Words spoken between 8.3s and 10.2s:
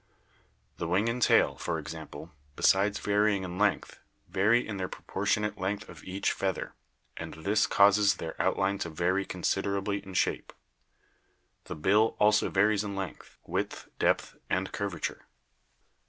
outline to vary considerably in